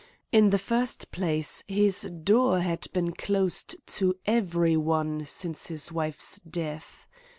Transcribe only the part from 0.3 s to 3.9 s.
In the first place, his door had been closed